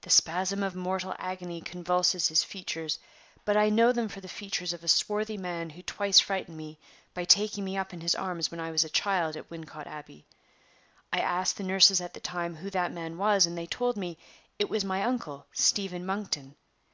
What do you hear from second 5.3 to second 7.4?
man who twice frightened me by